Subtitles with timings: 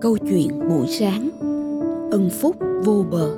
[0.00, 1.30] Câu chuyện buổi sáng
[2.10, 3.36] Ân phúc vô bờ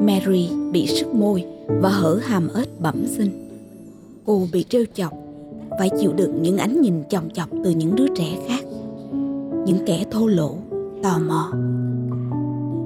[0.00, 3.48] Mary bị sức môi và hở hàm ếch bẩm sinh.
[4.24, 5.12] Cô bị trêu chọc,
[5.78, 8.64] phải chịu đựng những ánh nhìn chòng chọc từ những đứa trẻ khác.
[9.66, 10.56] Những kẻ thô lỗ,
[11.02, 11.52] tò mò.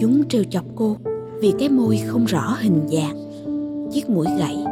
[0.01, 0.97] Chúng trêu chọc cô
[1.41, 3.17] vì cái môi không rõ hình dạng,
[3.93, 4.65] chiếc mũi gãy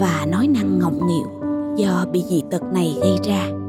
[0.00, 1.26] và nói năng ngọng nghịu
[1.76, 3.65] do bị dị tật này gây ra.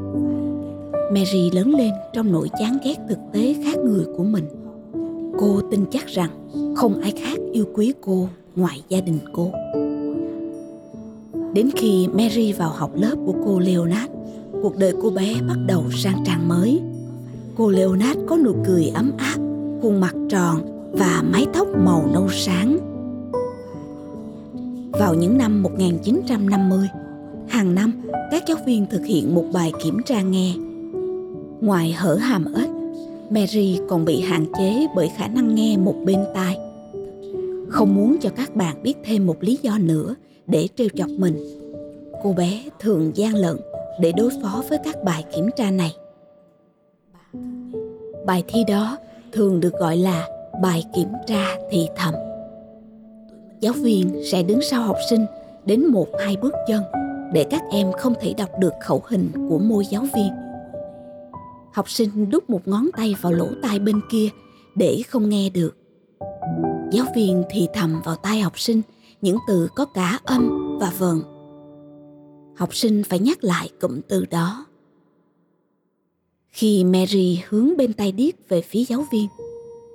[1.12, 4.44] Mary lớn lên trong nỗi chán ghét thực tế khác người của mình.
[5.38, 6.30] Cô tin chắc rằng
[6.76, 9.52] không ai khác yêu quý cô ngoài gia đình cô.
[11.54, 14.12] Đến khi Mary vào học lớp của cô Leonard,
[14.62, 16.80] cuộc đời cô bé bắt đầu sang trang mới.
[17.56, 19.36] Cô Leonard có nụ cười ấm áp,
[19.82, 20.60] khuôn mặt tròn
[20.92, 22.78] và mái tóc màu nâu sáng.
[24.92, 26.88] Vào những năm 1950,
[27.48, 27.92] hàng năm
[28.30, 30.54] các giáo viên thực hiện một bài kiểm tra nghe.
[31.60, 32.68] Ngoài hở hàm ếch,
[33.30, 36.58] Mary còn bị hạn chế bởi khả năng nghe một bên tai.
[37.68, 40.14] Không muốn cho các bạn biết thêm một lý do nữa
[40.46, 41.34] để trêu chọc mình.
[42.22, 43.56] Cô bé thường gian lận
[44.00, 45.92] để đối phó với các bài kiểm tra này.
[48.26, 48.98] Bài thi đó
[49.32, 50.28] thường được gọi là
[50.62, 52.14] bài kiểm tra thì thầm.
[53.60, 55.26] Giáo viên sẽ đứng sau học sinh
[55.64, 56.82] đến một hai bước chân
[57.32, 60.47] để các em không thể đọc được khẩu hình của môi giáo viên.
[61.72, 64.28] Học sinh đút một ngón tay vào lỗ tai bên kia
[64.74, 65.76] để không nghe được.
[66.92, 68.82] Giáo viên thì thầm vào tai học sinh
[69.20, 71.22] những từ có cả âm và vần.
[72.56, 74.66] Học sinh phải nhắc lại cụm từ đó.
[76.48, 79.28] Khi Mary hướng bên tay điếc về phía giáo viên,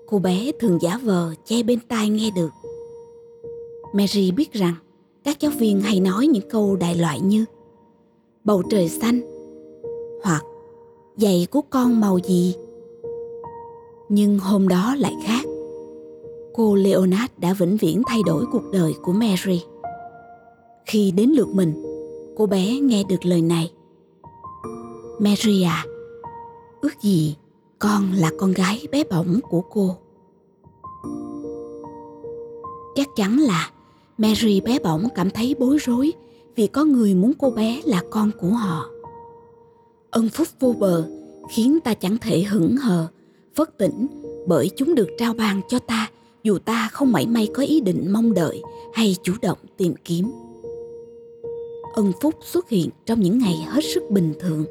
[0.08, 2.50] cô bé thường giả vờ che bên tai nghe được.
[3.94, 4.76] Mary biết rằng
[5.24, 7.46] các giáo viên hay nói những câu đại loại như
[8.44, 9.22] bầu trời xanh
[10.24, 10.44] hoặc
[11.18, 12.56] giày của con màu gì?
[14.10, 15.46] Nhưng hôm đó lại khác.
[16.54, 19.64] Cô leonard đã vĩnh viễn thay đổi cuộc đời của mary.
[20.86, 21.74] Khi đến lượt mình,
[22.38, 23.72] cô bé nghe được lời này.
[25.20, 25.86] Mary à
[26.82, 27.36] ước gì
[27.80, 29.96] con là con gái bé bỏng của cô.
[32.96, 33.72] Chắc chắn là
[34.18, 36.14] Mary bé bỏng cảm thấy bối rối
[36.56, 38.93] vì có người muốn cô bé là con của họ.
[40.14, 41.08] Ân phúc vô bờ
[41.50, 43.08] khiến ta chẳng thể hững hờ,
[43.56, 44.08] phất tỉnh
[44.48, 46.10] bởi chúng được trao ban cho ta
[46.44, 48.62] dù ta không mảy may có ý định mong đợi
[48.94, 50.32] hay chủ động tìm kiếm.
[51.94, 54.66] Ân phúc xuất hiện trong những ngày hết sức bình thường.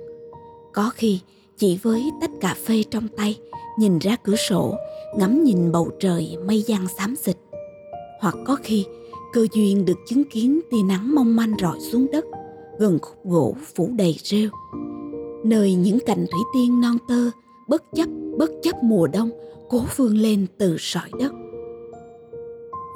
[0.73, 1.21] Có khi
[1.57, 3.39] chỉ với tách cà phê trong tay,
[3.79, 4.75] nhìn ra cửa sổ,
[5.19, 7.37] ngắm nhìn bầu trời mây giăng xám xịt.
[8.21, 8.85] Hoặc có khi
[9.33, 12.25] cơ duyên được chứng kiến tia nắng mong manh rọi xuống đất
[12.79, 14.51] gần khúc gỗ phủ đầy rêu
[15.45, 17.31] nơi những cành thủy tiên non tơ,
[17.69, 18.09] bất chấp
[18.39, 19.31] bất chấp mùa đông,
[19.69, 21.33] cố vươn lên từ sỏi đất.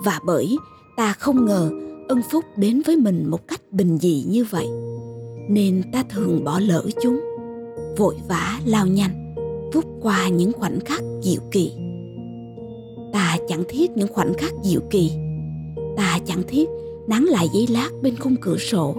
[0.04, 0.56] Và bởi
[0.96, 1.70] ta không ngờ
[2.08, 4.66] ân phúc đến với mình một cách bình dị như vậy,
[5.48, 7.20] nên ta thường bỏ lỡ chúng,
[7.96, 9.34] vội vã lao nhanh,
[9.72, 11.72] vút qua những khoảnh khắc diệu kỳ.
[13.12, 15.10] Ta chẳng thiết những khoảnh khắc diệu kỳ,
[15.96, 16.68] ta chẳng thiết
[17.08, 18.94] nắng lại giấy lát bên khung cửa sổ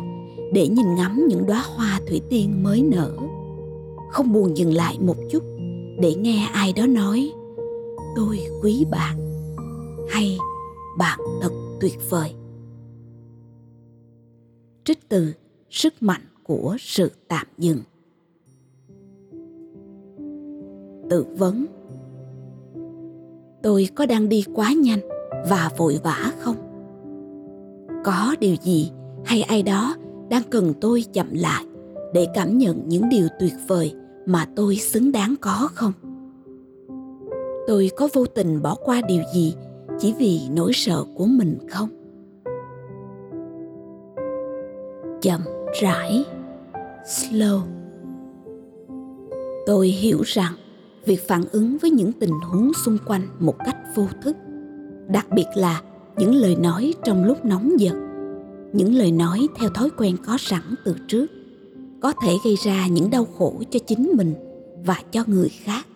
[0.54, 3.12] để nhìn ngắm những đóa hoa thủy tiên mới nở
[4.18, 5.44] không buồn dừng lại một chút
[6.00, 7.32] để nghe ai đó nói,
[8.16, 9.18] tôi quý bạn
[10.10, 10.38] hay
[10.98, 12.34] bạn thật tuyệt vời?
[14.84, 15.34] Trích từ
[15.70, 17.80] sức mạnh của sự tạm dừng.
[21.10, 21.66] Tự vấn.
[23.64, 25.00] Tôi có đang đi quá nhanh
[25.50, 26.56] và vội vã không?
[28.04, 28.92] Có điều gì
[29.26, 29.96] hay ai đó
[30.30, 31.66] đang cần tôi chậm lại
[32.14, 33.94] để cảm nhận những điều tuyệt vời
[34.28, 35.94] mà tôi xứng đáng có không?
[37.68, 39.56] Tôi có vô tình bỏ qua điều gì
[40.00, 41.90] chỉ vì nỗi sợ của mình không?
[45.22, 45.42] Chậm
[45.82, 46.26] rãi,
[47.06, 47.60] slow.
[49.66, 50.54] Tôi hiểu rằng
[51.06, 54.36] việc phản ứng với những tình huống xung quanh một cách vô thức,
[55.10, 55.82] đặc biệt là
[56.18, 57.96] những lời nói trong lúc nóng giận,
[58.74, 61.37] những lời nói theo thói quen có sẵn từ trước
[62.02, 64.34] có thể gây ra những đau khổ cho chính mình
[64.86, 65.88] và cho người khác.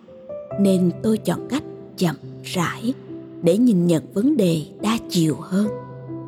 [0.60, 1.62] Nên tôi chọn cách
[1.96, 2.94] chậm rãi
[3.42, 5.68] để nhìn nhận vấn đề đa chiều hơn,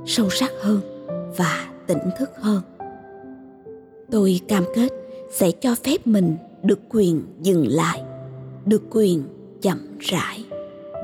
[0.07, 0.81] sâu sắc hơn
[1.37, 2.63] và tỉnh thức hơn.
[4.11, 4.93] Tôi cam kết
[5.33, 8.03] sẽ cho phép mình được quyền dừng lại,
[8.67, 9.23] được quyền
[9.63, 10.45] chậm rãi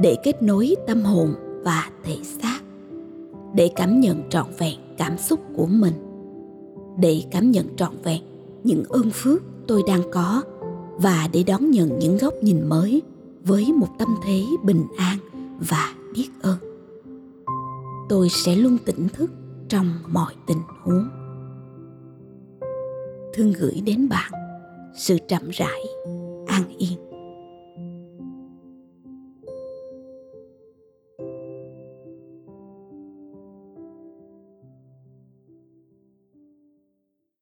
[0.02, 1.34] để kết nối tâm hồn
[1.64, 2.60] và thể xác,
[3.54, 5.94] để cảm nhận trọn vẹn cảm xúc của mình,
[6.98, 8.22] để cảm nhận trọn vẹn
[8.64, 10.42] những ơn phước tôi đang có
[10.96, 13.02] và để đón nhận những góc nhìn mới
[13.44, 15.18] với một tâm thế bình an
[15.68, 16.56] và biết ơn.
[18.08, 19.30] Tôi sẽ luôn tỉnh thức
[19.68, 21.08] trong mọi tình huống.
[23.34, 24.32] Thương gửi đến bạn,
[24.96, 25.80] sự chậm rãi,
[26.46, 27.09] an yên.